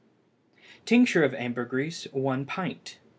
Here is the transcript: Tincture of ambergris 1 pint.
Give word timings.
Tincture 0.83 1.23
of 1.23 1.35
ambergris 1.35 2.05
1 2.11 2.45
pint. 2.45 2.97